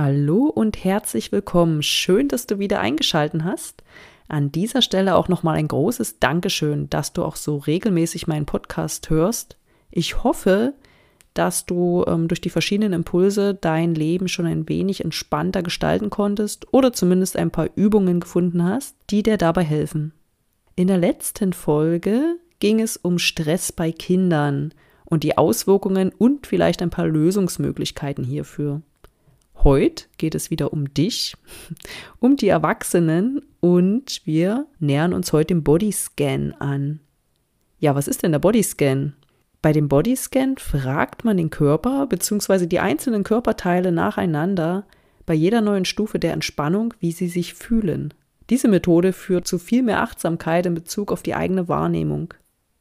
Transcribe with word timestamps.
Hallo 0.00 0.44
und 0.44 0.84
herzlich 0.84 1.32
willkommen. 1.32 1.82
Schön, 1.82 2.28
dass 2.28 2.46
du 2.46 2.60
wieder 2.60 2.78
eingeschaltet 2.78 3.42
hast. 3.42 3.82
An 4.28 4.52
dieser 4.52 4.80
Stelle 4.80 5.16
auch 5.16 5.26
nochmal 5.26 5.56
ein 5.56 5.66
großes 5.66 6.20
Dankeschön, 6.20 6.88
dass 6.88 7.12
du 7.12 7.24
auch 7.24 7.34
so 7.34 7.56
regelmäßig 7.56 8.28
meinen 8.28 8.46
Podcast 8.46 9.10
hörst. 9.10 9.56
Ich 9.90 10.22
hoffe, 10.22 10.74
dass 11.34 11.66
du 11.66 12.04
ähm, 12.06 12.28
durch 12.28 12.40
die 12.40 12.48
verschiedenen 12.48 12.92
Impulse 12.92 13.54
dein 13.54 13.96
Leben 13.96 14.28
schon 14.28 14.46
ein 14.46 14.68
wenig 14.68 15.02
entspannter 15.02 15.64
gestalten 15.64 16.10
konntest 16.10 16.72
oder 16.72 16.92
zumindest 16.92 17.36
ein 17.36 17.50
paar 17.50 17.68
Übungen 17.74 18.20
gefunden 18.20 18.62
hast, 18.62 18.94
die 19.10 19.24
dir 19.24 19.36
dabei 19.36 19.64
helfen. 19.64 20.12
In 20.76 20.86
der 20.86 20.98
letzten 20.98 21.52
Folge 21.52 22.36
ging 22.60 22.78
es 22.78 22.96
um 22.96 23.18
Stress 23.18 23.72
bei 23.72 23.90
Kindern 23.90 24.72
und 25.06 25.24
die 25.24 25.36
Auswirkungen 25.36 26.12
und 26.16 26.46
vielleicht 26.46 26.82
ein 26.82 26.90
paar 26.90 27.08
Lösungsmöglichkeiten 27.08 28.22
hierfür. 28.22 28.82
Heute 29.64 30.04
geht 30.18 30.34
es 30.34 30.50
wieder 30.50 30.72
um 30.72 30.92
dich, 30.94 31.36
um 32.20 32.36
die 32.36 32.48
Erwachsenen 32.48 33.42
und 33.60 34.22
wir 34.24 34.66
nähern 34.78 35.12
uns 35.12 35.32
heute 35.32 35.48
dem 35.48 35.64
Bodyscan 35.64 36.54
an. 36.58 37.00
Ja, 37.80 37.94
was 37.94 38.08
ist 38.08 38.22
denn 38.22 38.32
der 38.32 38.38
Bodyscan? 38.38 39.14
Bei 39.60 39.72
dem 39.72 39.88
Bodyscan 39.88 40.56
fragt 40.58 41.24
man 41.24 41.36
den 41.36 41.50
Körper 41.50 42.06
bzw. 42.06 42.66
die 42.66 42.78
einzelnen 42.78 43.24
Körperteile 43.24 43.90
nacheinander 43.90 44.86
bei 45.26 45.34
jeder 45.34 45.60
neuen 45.60 45.84
Stufe 45.84 46.18
der 46.18 46.32
Entspannung, 46.32 46.94
wie 47.00 47.12
sie 47.12 47.28
sich 47.28 47.54
fühlen. 47.54 48.14
Diese 48.50 48.68
Methode 48.68 49.12
führt 49.12 49.46
zu 49.46 49.58
viel 49.58 49.82
mehr 49.82 50.02
Achtsamkeit 50.02 50.66
in 50.66 50.74
Bezug 50.74 51.12
auf 51.12 51.22
die 51.22 51.34
eigene 51.34 51.68
Wahrnehmung. 51.68 52.32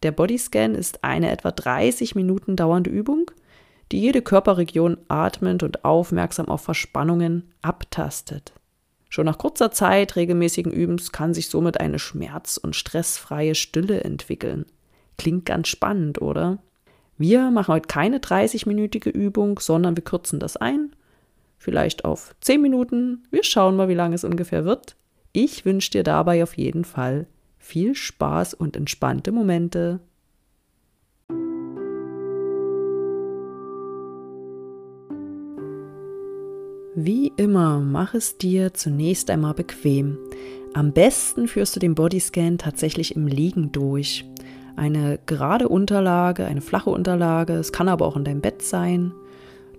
Der 0.04 0.12
Bodyscan 0.12 0.76
ist 0.76 1.04
eine 1.04 1.32
etwa 1.32 1.52
30 1.52 2.16
Minuten 2.16 2.56
dauernde 2.56 2.90
Übung, 2.90 3.32
die 3.92 4.02
jede 4.02 4.22
Körperregion 4.22 4.98
atmend 5.08 5.64
und 5.64 5.86
aufmerksam 5.86 6.48
auf 6.48 6.62
Verspannungen 6.62 7.52
abtastet. 7.62 8.54
Schon 9.10 9.26
nach 9.26 9.38
kurzer 9.38 9.72
Zeit 9.72 10.16
regelmäßigen 10.16 10.72
Übens 10.72 11.12
kann 11.12 11.34
sich 11.34 11.50
somit 11.50 11.80
eine 11.80 12.00
schmerz- 12.00 12.58
und 12.58 12.76
stressfreie 12.76 13.56
Stille 13.56 14.04
entwickeln. 14.04 14.66
Klingt 15.18 15.46
ganz 15.46 15.70
spannend, 15.70 16.22
oder? 16.22 16.60
Wir 17.18 17.50
machen 17.50 17.74
heute 17.74 17.88
keine 17.88 18.20
30-minütige 18.20 19.10
Übung, 19.10 19.60
sondern 19.60 19.96
wir 19.96 20.04
kürzen 20.04 20.40
das 20.40 20.58
ein. 20.58 20.96
Vielleicht 21.58 22.06
auf 22.06 22.36
10 22.42 22.62
Minuten. 22.62 23.24
Wir 23.32 23.44
schauen 23.44 23.76
mal, 23.76 23.90
wie 23.90 23.96
lange 23.96 24.16
es 24.16 24.24
ungefähr 24.24 24.66
wird. 24.66 24.96
Ich 25.32 25.66
wünsche 25.66 25.92
dir 25.92 26.04
dabei 26.04 26.44
auf 26.44 26.58
jeden 26.58 26.86
Fall 26.86 27.28
viel 27.58 27.96
Spaß 27.96 28.54
und 28.54 28.76
entspannte 28.78 29.32
Momente. 29.32 30.00
Wie 37.00 37.32
immer, 37.38 37.80
mach 37.80 38.16
es 38.16 38.40
dir 38.40 38.74
zunächst 38.74 39.30
einmal 39.30 39.54
bequem. 39.54 40.18
Am 40.74 40.94
besten 40.94 41.48
führst 41.48 41.76
du 41.76 41.80
den 41.80 41.94
Bodyscan 41.94 42.58
tatsächlich 42.58 43.16
im 43.16 43.28
Liegen 43.28 43.72
durch. 43.72 44.26
Eine 44.76 45.20
gerade 45.28 45.70
Unterlage, 45.70 46.46
eine 46.46 46.62
flache 46.62 46.90
Unterlage, 46.90 47.54
es 47.54 47.72
kann 47.72 47.88
aber 47.88 48.08
auch 48.08 48.16
in 48.16 48.24
deinem 48.24 48.42
Bett 48.42 48.64
sein. 48.64 49.12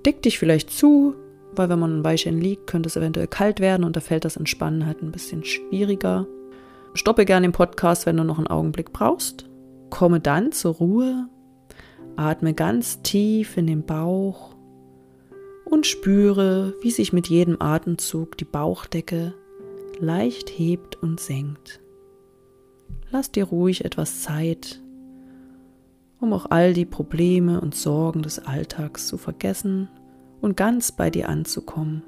Dick 0.07 0.23
dich 0.23 0.39
vielleicht 0.39 0.71
zu, 0.71 1.17
weil 1.57 1.69
wenn 1.69 1.81
man 1.81 1.99
ein 1.99 2.05
Weilchen 2.05 2.41
liegt, 2.41 2.69
könnte 2.69 2.87
es 2.87 2.97
eventuell 2.97 3.27
kalt 3.27 3.59
werden 3.59 3.83
und 3.83 3.97
da 3.97 4.01
fällt 4.01 4.25
das 4.25 4.37
Entspannen 4.37 4.87
halt 4.87 5.03
ein 5.03 5.11
bisschen 5.11 5.43
schwieriger. 5.43 6.25
Stoppe 6.95 7.25
gerne 7.25 7.49
den 7.49 7.53
Podcast, 7.53 8.07
wenn 8.07 8.17
du 8.17 8.23
noch 8.23 8.39
einen 8.39 8.47
Augenblick 8.47 8.93
brauchst. 8.93 9.45
Komme 9.91 10.21
dann 10.21 10.53
zur 10.53 10.77
Ruhe, 10.77 11.29
atme 12.15 12.55
ganz 12.55 13.03
tief 13.03 13.57
in 13.57 13.67
den 13.67 13.85
Bauch 13.85 14.55
und 15.69 15.87
spüre, 15.87 16.75
wie 16.81 16.91
sich 16.91 17.13
mit 17.13 17.29
jedem 17.29 17.61
Atemzug 17.61 18.37
die 18.39 18.45
Bauchdecke 18.45 19.35
leicht 19.99 20.49
hebt 20.49 20.97
und 21.03 21.21
senkt. 21.21 21.81
Lass 23.11 23.31
dir 23.31 23.45
ruhig 23.45 23.85
etwas 23.85 24.23
Zeit, 24.23 24.83
um 26.21 26.33
auch 26.33 26.47
all 26.51 26.73
die 26.73 26.87
Probleme 26.87 27.61
und 27.61 27.75
Sorgen 27.75 28.23
des 28.23 28.39
Alltags 28.39 29.07
zu 29.07 29.19
vergessen 29.19 29.89
und 30.41 30.57
ganz 30.57 30.93
bei 30.93 31.11
dir 31.11 31.29
anzukommen. 31.29 32.03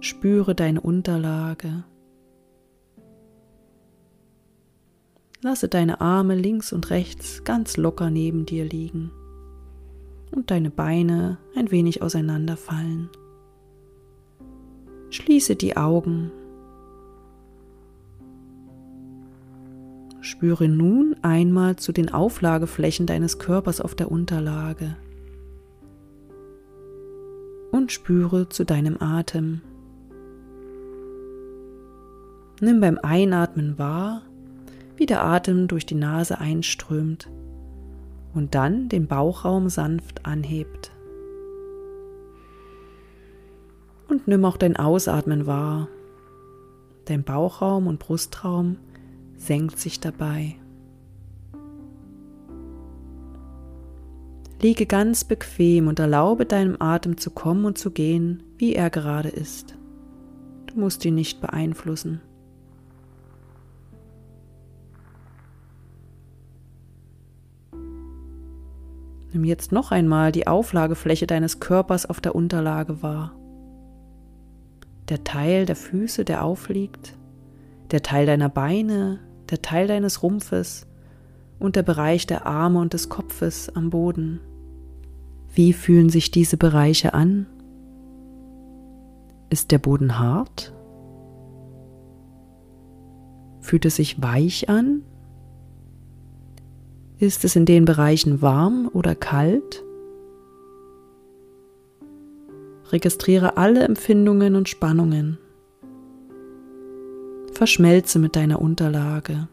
Spüre 0.00 0.54
deine 0.54 0.80
Unterlage. 0.80 1.84
Lasse 5.42 5.68
deine 5.68 6.00
Arme 6.00 6.34
links 6.34 6.72
und 6.72 6.90
rechts 6.90 7.44
ganz 7.44 7.76
locker 7.76 8.10
neben 8.10 8.46
dir 8.46 8.64
liegen 8.64 9.10
und 10.32 10.50
deine 10.50 10.70
Beine 10.70 11.38
ein 11.56 11.70
wenig 11.70 12.02
auseinanderfallen. 12.02 13.08
Schließe 15.10 15.56
die 15.56 15.76
Augen. 15.76 16.30
Spüre 20.20 20.68
nun 20.68 21.16
einmal 21.22 21.76
zu 21.76 21.92
den 21.92 22.12
Auflageflächen 22.12 23.06
deines 23.06 23.38
Körpers 23.38 23.80
auf 23.80 23.94
der 23.94 24.10
Unterlage 24.10 24.96
und 27.72 27.90
spüre 27.90 28.48
zu 28.48 28.64
deinem 28.64 28.96
Atem. 29.00 29.62
Nimm 32.60 32.80
beim 32.80 32.98
Einatmen 32.98 33.78
wahr, 33.78 34.22
wie 34.96 35.06
der 35.06 35.24
Atem 35.24 35.66
durch 35.66 35.86
die 35.86 35.94
Nase 35.94 36.38
einströmt 36.38 37.28
und 38.34 38.54
dann 38.54 38.88
den 38.88 39.06
Bauchraum 39.06 39.68
sanft 39.68 40.26
anhebt. 40.26 40.92
Und 44.08 44.26
nimm 44.26 44.44
auch 44.44 44.56
dein 44.56 44.76
Ausatmen 44.76 45.46
wahr. 45.46 45.88
Dein 47.04 47.22
Bauchraum 47.22 47.86
und 47.86 47.98
Brustraum 47.98 48.76
senkt 49.36 49.78
sich 49.78 50.00
dabei. 50.00 50.56
Liege 54.60 54.84
ganz 54.84 55.24
bequem 55.24 55.88
und 55.88 55.98
erlaube 55.98 56.44
deinem 56.44 56.76
Atem 56.80 57.16
zu 57.16 57.30
kommen 57.30 57.64
und 57.64 57.78
zu 57.78 57.90
gehen, 57.90 58.42
wie 58.58 58.74
er 58.74 58.90
gerade 58.90 59.30
ist. 59.30 59.74
Du 60.66 60.78
musst 60.78 61.04
ihn 61.04 61.14
nicht 61.14 61.40
beeinflussen. 61.40 62.20
Nimm 69.32 69.44
jetzt 69.44 69.70
noch 69.70 69.92
einmal 69.92 70.32
die 70.32 70.46
Auflagefläche 70.46 71.26
deines 71.26 71.60
Körpers 71.60 72.06
auf 72.06 72.20
der 72.20 72.34
Unterlage 72.34 73.02
wahr. 73.02 73.32
Der 75.08 75.22
Teil 75.24 75.66
der 75.66 75.76
Füße, 75.76 76.24
der 76.24 76.44
aufliegt, 76.44 77.16
der 77.90 78.02
Teil 78.02 78.26
deiner 78.26 78.48
Beine, 78.48 79.20
der 79.50 79.62
Teil 79.62 79.86
deines 79.86 80.22
Rumpfes 80.22 80.86
und 81.58 81.76
der 81.76 81.82
Bereich 81.82 82.26
der 82.26 82.46
Arme 82.46 82.80
und 82.80 82.92
des 82.92 83.08
Kopfes 83.08 83.68
am 83.74 83.90
Boden. 83.90 84.40
Wie 85.52 85.72
fühlen 85.72 86.10
sich 86.10 86.30
diese 86.30 86.56
Bereiche 86.56 87.14
an? 87.14 87.46
Ist 89.48 89.72
der 89.72 89.78
Boden 89.78 90.18
hart? 90.18 90.72
Fühlt 93.60 93.84
es 93.84 93.96
sich 93.96 94.22
weich 94.22 94.68
an? 94.68 95.02
Ist 97.20 97.44
es 97.44 97.54
in 97.54 97.66
den 97.66 97.84
Bereichen 97.84 98.40
warm 98.40 98.90
oder 98.94 99.14
kalt? 99.14 99.84
Registriere 102.90 103.58
alle 103.58 103.84
Empfindungen 103.84 104.56
und 104.56 104.70
Spannungen. 104.70 105.36
Verschmelze 107.52 108.18
mit 108.18 108.36
deiner 108.36 108.62
Unterlage. 108.62 109.48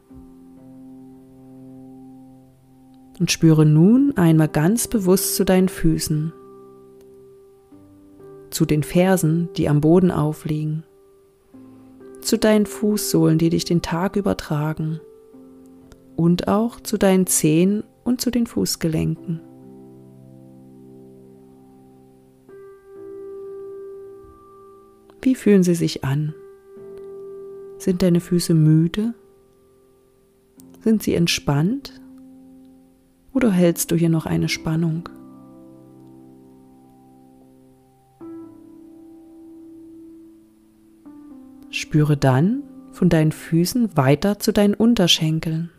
Und 3.19 3.33
spüre 3.33 3.65
nun 3.65 4.13
einmal 4.15 4.47
ganz 4.47 4.87
bewusst 4.87 5.35
zu 5.35 5.43
deinen 5.43 5.67
Füßen, 5.67 6.31
zu 8.49 8.65
den 8.65 8.83
Fersen, 8.83 9.49
die 9.57 9.67
am 9.67 9.81
Boden 9.81 10.09
aufliegen, 10.09 10.85
zu 12.21 12.37
deinen 12.37 12.65
Fußsohlen, 12.65 13.37
die 13.37 13.49
dich 13.49 13.65
den 13.65 13.81
Tag 13.81 14.15
übertragen 14.15 15.01
und 16.17 16.47
auch 16.47 16.81
zu 16.81 16.97
deinen 16.97 17.27
Zehen 17.27 17.83
und 18.03 18.19
zu 18.19 18.31
den 18.31 18.47
Fußgelenken. 18.47 19.39
Wie 25.21 25.35
fühlen 25.35 25.63
sie 25.63 25.75
sich 25.75 26.03
an? 26.03 26.33
Sind 27.77 28.01
deine 28.01 28.19
Füße 28.19 28.53
müde? 28.53 29.13
Sind 30.83 31.03
sie 31.03 31.13
entspannt? 31.13 32.01
Oder 33.33 33.51
hältst 33.51 33.91
du 33.91 33.95
hier 33.95 34.09
noch 34.09 34.25
eine 34.25 34.49
Spannung? 34.49 35.09
Spüre 41.69 42.17
dann 42.17 42.63
von 42.91 43.09
deinen 43.09 43.31
Füßen 43.31 43.95
weiter 43.95 44.39
zu 44.39 44.51
deinen 44.51 44.73
Unterschenkeln. 44.73 45.69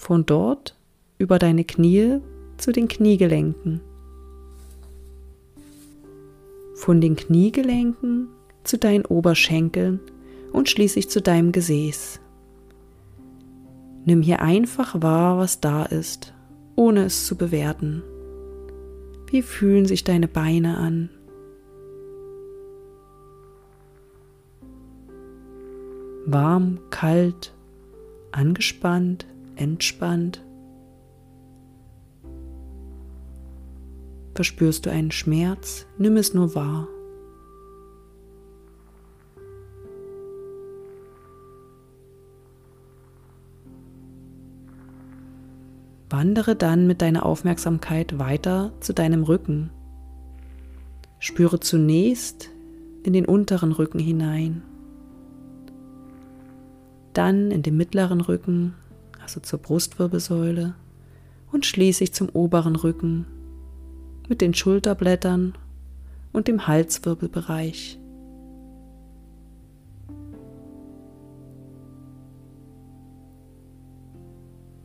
Von 0.00 0.24
dort 0.24 0.78
über 1.18 1.38
deine 1.38 1.62
Knie 1.62 2.20
zu 2.56 2.72
den 2.72 2.88
Kniegelenken. 2.88 3.82
Von 6.74 7.02
den 7.02 7.16
Kniegelenken 7.16 8.28
zu 8.64 8.78
deinen 8.78 9.04
Oberschenkeln 9.04 10.00
und 10.54 10.70
schließlich 10.70 11.10
zu 11.10 11.20
deinem 11.20 11.52
Gesäß. 11.52 12.18
Nimm 14.06 14.22
hier 14.22 14.40
einfach 14.40 15.02
wahr, 15.02 15.36
was 15.36 15.60
da 15.60 15.84
ist, 15.84 16.32
ohne 16.76 17.04
es 17.04 17.26
zu 17.26 17.36
bewerten. 17.36 18.02
Wie 19.26 19.42
fühlen 19.42 19.84
sich 19.84 20.02
deine 20.02 20.28
Beine 20.28 20.78
an? 20.78 21.10
Warm, 26.24 26.78
kalt, 26.88 27.52
angespannt, 28.32 29.26
entspannt? 29.60 30.44
Verspürst 34.34 34.86
du 34.86 34.90
einen 34.90 35.10
Schmerz? 35.10 35.86
Nimm 35.98 36.16
es 36.16 36.32
nur 36.32 36.54
wahr. 36.54 36.88
Wandere 46.08 46.56
dann 46.56 46.86
mit 46.86 47.02
deiner 47.02 47.24
Aufmerksamkeit 47.24 48.18
weiter 48.18 48.72
zu 48.80 48.92
deinem 48.92 49.22
Rücken. 49.22 49.70
Spüre 51.20 51.60
zunächst 51.60 52.50
in 53.04 53.12
den 53.12 53.26
unteren 53.26 53.72
Rücken 53.72 53.98
hinein, 53.98 54.62
dann 57.12 57.50
in 57.50 57.62
den 57.62 57.76
mittleren 57.76 58.20
Rücken, 58.20 58.74
also 59.30 59.40
zur 59.40 59.60
Brustwirbelsäule 59.60 60.74
und 61.52 61.64
schließlich 61.64 62.12
zum 62.12 62.28
oberen 62.30 62.74
Rücken 62.74 63.26
mit 64.28 64.40
den 64.40 64.54
Schulterblättern 64.54 65.54
und 66.32 66.48
dem 66.48 66.66
Halswirbelbereich. 66.66 67.98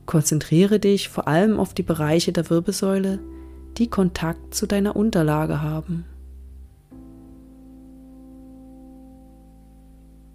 Konzentriere 0.06 0.80
dich 0.80 1.10
vor 1.10 1.28
allem 1.28 1.60
auf 1.60 1.74
die 1.74 1.84
Bereiche 1.84 2.32
der 2.32 2.48
Wirbelsäule, 2.52 3.20
die 3.78 3.90
Kontakt 3.90 4.54
zu 4.54 4.68
deiner 4.68 4.96
Unterlage 4.96 5.64
haben. 5.64 6.06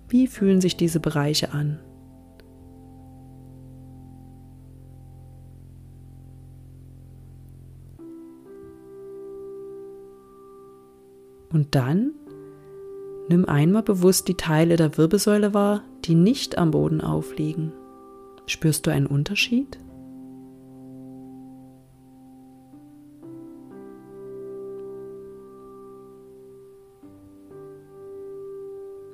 Wie 0.09 0.27
fühlen 0.27 0.61
sich 0.61 0.77
diese 0.77 0.99
Bereiche 0.99 1.53
an? 1.53 1.79
Und 11.53 11.75
dann 11.75 12.13
nimm 13.29 13.45
einmal 13.45 13.83
bewusst 13.83 14.29
die 14.29 14.37
Teile 14.37 14.77
der 14.77 14.97
Wirbelsäule 14.97 15.55
wahr, 15.55 15.83
die 16.05 16.15
nicht 16.15 16.59
am 16.59 16.71
Boden 16.71 17.01
aufliegen. 17.01 17.73
Spürst 18.47 18.87
du 18.87 18.91
einen 18.91 19.07
Unterschied? 19.07 19.79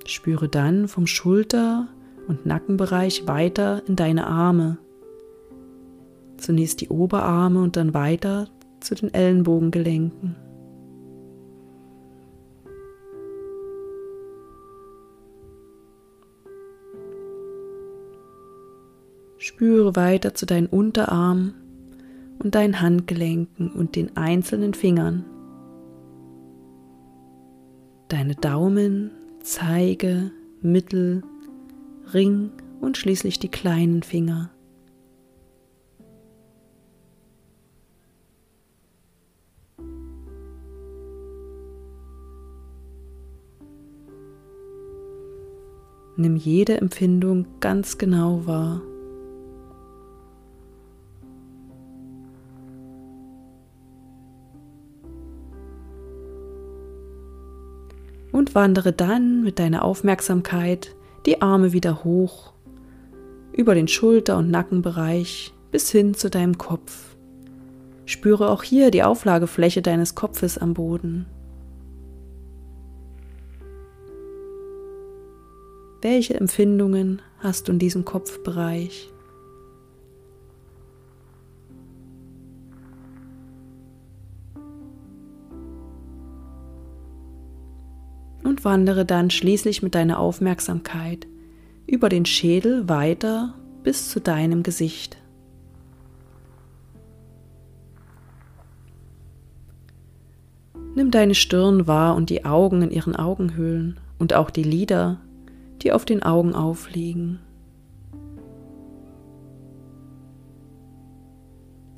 Spüre 0.06 0.49
dann 0.49 0.88
vom 0.88 1.06
Schulter- 1.06 1.88
und 2.29 2.47
Nackenbereich 2.47 3.27
weiter 3.27 3.83
in 3.87 3.97
deine 3.97 4.27
Arme. 4.27 4.79
Zunächst 6.37 6.81
die 6.81 6.88
Oberarme 6.88 7.61
und 7.61 7.77
dann 7.77 7.93
weiter 7.93 8.49
zu 8.81 8.94
den 8.94 9.12
Ellenbogengelenken. 9.12 10.37
Spüre 19.47 19.95
weiter 19.95 20.35
zu 20.35 20.45
deinen 20.45 20.67
Unterarmen 20.67 21.55
und 22.41 22.57
deinen 22.57 22.81
Handgelenken 22.81 23.71
und 23.71 23.95
den 23.95 24.17
einzelnen 24.17 24.75
Fingern. 24.75 25.25
Deine 28.09 28.35
Daumen, 28.35 29.13
Zeige, 29.45 30.33
Mittel, 30.63 31.23
Ring 32.13 32.51
und 32.81 32.97
schließlich 32.97 33.39
die 33.39 33.49
kleinen 33.49 34.03
Finger. 34.03 34.51
Nimm 46.17 46.35
jede 46.35 46.79
Empfindung 46.79 47.47
ganz 47.61 47.97
genau 47.97 48.45
wahr. 48.45 48.83
Und 58.47 58.55
wandere 58.55 58.93
dann 58.93 59.43
mit 59.43 59.59
deiner 59.59 59.85
Aufmerksamkeit 59.85 60.95
die 61.27 61.43
Arme 61.43 61.73
wieder 61.73 62.05
hoch 62.05 62.53
über 63.53 63.75
den 63.75 63.88
Schulter- 63.88 64.38
und 64.38 64.50
Nackenbereich 64.50 65.53
bis 65.73 65.91
hin 65.91 66.15
zu 66.15 66.31
deinem 66.31 66.57
Kopf. 66.57 67.17
Spüre 68.05 68.50
auch 68.50 68.62
hier 68.62 68.93
die 68.93 69.03
Auflagefläche 69.03 69.83
deines 69.83 70.15
Kopfes 70.15 70.59
am 70.59 70.75
Boden. 70.75 71.26
Welche 76.03 76.35
Empfindungen 76.35 77.23
hast 77.41 77.67
du 77.67 77.73
in 77.73 77.81
diesem 77.81 78.05
Kopfbereich? 78.05 79.12
Und 88.47 88.65
wandere 88.65 89.05
dann 89.05 89.31
schließlich 89.31 89.83
mit 89.83 89.95
deiner 89.95 90.19
Aufmerksamkeit 90.19 91.26
über 91.87 92.09
den 92.09 92.25
Schädel 92.25 92.88
weiter 92.88 93.55
bis 93.83 94.09
zu 94.09 94.21
deinem 94.21 94.62
Gesicht. 94.62 95.17
Nimm 100.95 101.11
deine 101.11 101.35
Stirn 101.35 101.87
wahr 101.87 102.17
und 102.17 102.31
die 102.31 102.45
Augen 102.45 102.81
in 102.81 102.91
ihren 102.91 103.15
Augenhöhlen 103.15 104.00
und 104.19 104.33
auch 104.33 104.50
die 104.50 104.62
Lider, 104.62 105.21
die 105.83 105.93
auf 105.93 106.07
den 106.07 106.23
Augen 106.23 106.55
aufliegen. 106.55 107.41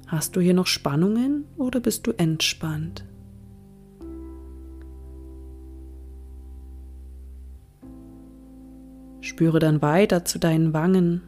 Hast 0.08 0.34
du 0.34 0.40
hier 0.40 0.54
noch 0.54 0.66
Spannungen 0.66 1.44
oder 1.56 1.80
bist 1.80 2.06
du 2.06 2.12
entspannt? 2.12 3.04
Spüre 9.38 9.60
dann 9.60 9.82
weiter 9.82 10.24
zu 10.24 10.40
deinen 10.40 10.72
Wangen 10.72 11.22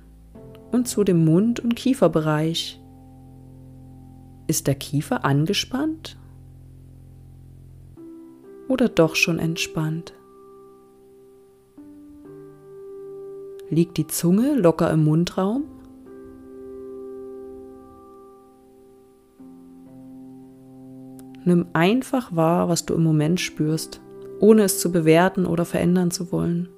und 0.73 0.89
zu 0.89 1.05
dem 1.05 1.25
Mund- 1.25 1.61
und 1.61 1.77
Kieferbereich. 1.77 2.83
Ist 4.49 4.67
der 4.67 4.75
Kiefer 4.75 5.25
angespannt 5.25 6.19
oder 8.67 8.89
doch 8.89 9.15
schon 9.15 9.39
entspannt? 9.39 10.13
Liegt 13.69 13.97
die 13.97 14.09
Zunge 14.09 14.57
locker 14.57 14.91
im 14.91 15.05
Mundraum? 15.05 15.63
Nimm 21.45 21.67
einfach 21.75 22.35
wahr, 22.35 22.69
was 22.69 22.85
du 22.87 22.95
im 22.95 23.05
Moment 23.05 23.39
spürst, 23.39 24.01
ohne 24.41 24.65
es 24.65 24.81
zu 24.81 24.91
bewerten 24.91 25.47
oder 25.47 25.65
verändern 25.65 26.11
zu 26.11 26.33
wollen. 26.33 26.71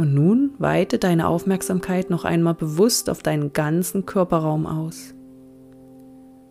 Und 0.00 0.14
nun 0.14 0.54
weite 0.56 0.98
deine 0.98 1.28
Aufmerksamkeit 1.28 2.08
noch 2.08 2.24
einmal 2.24 2.54
bewusst 2.54 3.10
auf 3.10 3.22
deinen 3.22 3.52
ganzen 3.52 4.06
Körperraum 4.06 4.66
aus. 4.66 5.12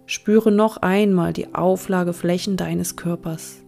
Spüre 0.06 0.52
noch 0.52 0.78
einmal 0.78 1.34
die 1.34 1.56
Auflageflächen 1.56 2.58
deines 2.58 2.96
Körpers. 2.96 3.64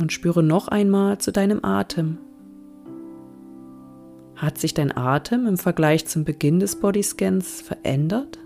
Und 0.00 0.12
spüre 0.12 0.42
noch 0.42 0.66
einmal 0.66 1.18
zu 1.18 1.30
deinem 1.30 1.64
Atem. 1.64 2.18
Hat 4.34 4.58
sich 4.58 4.74
dein 4.74 4.96
Atem 4.96 5.46
im 5.46 5.56
Vergleich 5.56 6.08
zum 6.08 6.24
Beginn 6.24 6.58
des 6.58 6.80
Bodyscans 6.80 7.60
verändert? 7.60 8.40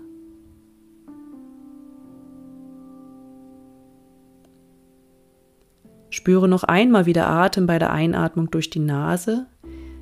Spüre 6.23 6.47
noch 6.47 6.63
einmal, 6.63 7.05
wie 7.05 7.11
der 7.11 7.29
Atem 7.29 7.67
bei 7.67 7.79
der 7.79 7.91
Einatmung 7.91 8.49
durch 8.49 8.69
die 8.69 8.79
Nase 8.79 9.45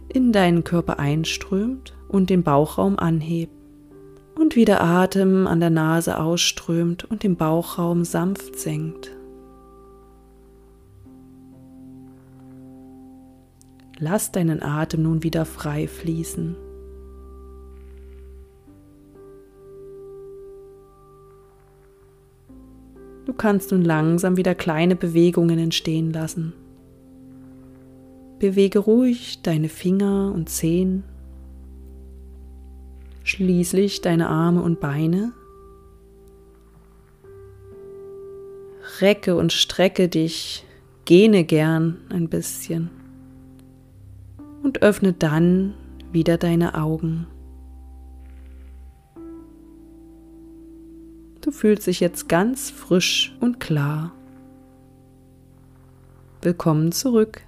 in 0.08 0.32
deinen 0.32 0.64
Körper 0.64 1.00
einströmt 1.00 1.96
und 2.10 2.30
den 2.30 2.44
Bauchraum 2.44 3.00
anhebt. 3.00 3.52
Und 4.40 4.56
wie 4.56 4.64
der 4.64 4.84
Atem 4.84 5.48
an 5.48 5.60
der 5.60 5.72
Nase 5.72 6.20
ausströmt 6.20 7.06
und 7.06 7.24
den 7.24 7.38
Bauchraum 7.38 8.04
sanft 8.04 8.60
senkt. 8.60 9.10
Lass 13.98 14.32
deinen 14.32 14.62
Atem 14.62 15.02
nun 15.02 15.24
wieder 15.24 15.44
frei 15.44 15.88
fließen. 15.88 16.56
Du 23.32 23.38
kannst 23.38 23.72
nun 23.72 23.86
langsam 23.86 24.36
wieder 24.36 24.54
kleine 24.54 24.98
Bewegungen 24.98 25.58
entstehen 25.58 26.12
lassen. 26.12 26.52
Bewege 28.40 28.80
ruhig 28.80 29.42
deine 29.42 29.70
Finger 29.70 30.34
und 30.36 30.50
Zehen, 30.50 31.06
schließlich 33.24 34.02
deine 34.02 34.28
Arme 34.28 34.62
und 34.62 34.82
Beine. 34.82 35.32
Recke 39.00 39.38
und 39.38 39.54
strecke 39.54 40.10
dich, 40.10 40.66
gähne 41.06 41.46
gern 41.46 42.00
ein 42.10 42.28
bisschen 42.28 42.90
und 44.62 44.82
öffne 44.82 45.14
dann 45.14 45.74
wieder 46.12 46.38
deine 46.38 46.76
Augen. 46.76 47.28
Du 51.42 51.50
fühlst 51.50 51.88
dich 51.88 52.00
jetzt 52.00 52.30
ganz 52.30 52.70
frisch 52.70 53.36
und 53.40 53.60
klar. 53.60 54.12
Willkommen 56.44 56.92
zurück. 56.92 57.42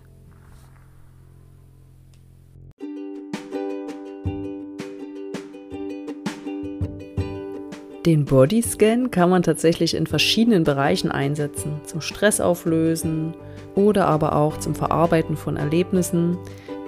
Den 8.08 8.26
Bodyscan 8.26 9.12
kann 9.12 9.30
man 9.30 9.44
tatsächlich 9.44 9.94
in 9.94 10.08
verschiedenen 10.08 10.64
Bereichen 10.64 11.12
einsetzen, 11.12 11.80
zum 11.86 12.02
Stressauflösen 12.02 13.36
oder 13.76 14.08
aber 14.08 14.36
auch 14.36 14.58
zum 14.58 14.74
Verarbeiten 14.74 15.38
von 15.38 15.56
Erlebnissen. 15.56 16.40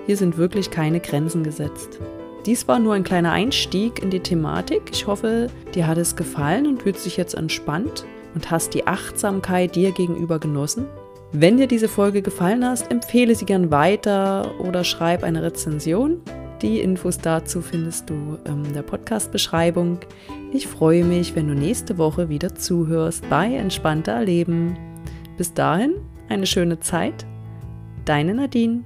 Hier 0.07 0.17
sind 0.17 0.37
wirklich 0.37 0.71
keine 0.71 0.99
Grenzen 0.99 1.43
gesetzt. 1.43 1.99
Dies 2.45 2.67
war 2.67 2.77
nur 2.77 2.93
ein 2.93 3.03
kleiner 3.03 3.31
Einstieg 3.31 4.03
in 4.03 4.11
die 4.11 4.19
Thematik. 4.19 4.83
Ich 4.91 5.07
hoffe, 5.07 5.47
dir 5.73 5.87
hat 5.87 5.97
es 5.97 6.15
gefallen 6.15 6.67
und 6.67 6.83
fühlst 6.83 7.05
dich 7.05 7.17
jetzt 7.17 7.33
entspannt 7.33 8.05
und 8.35 8.51
hast 8.51 8.75
die 8.75 8.85
Achtsamkeit 8.85 9.75
dir 9.75 9.91
gegenüber 9.91 10.37
genossen. 10.37 10.85
Wenn 11.31 11.57
dir 11.57 11.67
diese 11.67 11.89
Folge 11.89 12.21
gefallen 12.21 12.63
hat, 12.63 12.91
empfehle 12.91 13.33
sie 13.33 13.45
gern 13.45 13.71
weiter 13.71 14.51
oder 14.59 14.83
schreib 14.83 15.23
eine 15.23 15.41
Rezension. 15.41 16.21
Die 16.61 16.79
Infos 16.79 17.17
dazu 17.17 17.61
findest 17.61 18.09
du 18.09 18.37
in 18.45 18.73
der 18.73 18.83
Podcast-Beschreibung. 18.83 19.99
Ich 20.53 20.67
freue 20.67 21.03
mich, 21.03 21.35
wenn 21.35 21.47
du 21.47 21.55
nächste 21.55 21.97
Woche 21.97 22.29
wieder 22.29 22.53
zuhörst 22.53 23.27
bei 23.27 23.55
Entspannter 23.55 24.13
Erleben. 24.13 24.77
Bis 25.35 25.53
dahin, 25.53 25.95
eine 26.29 26.45
schöne 26.45 26.79
Zeit. 26.79 27.25
Deine 28.05 28.35
Nadine. 28.35 28.83